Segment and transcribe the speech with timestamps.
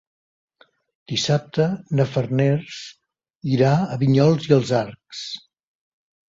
[1.11, 1.67] Dissabte
[1.99, 2.81] na Farners
[3.59, 5.25] irà a Vinyols i els Arcs.